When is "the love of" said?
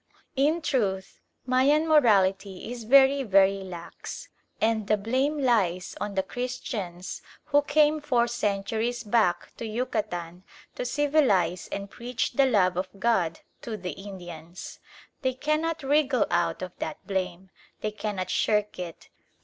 12.33-12.89